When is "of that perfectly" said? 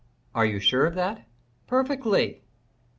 0.87-2.41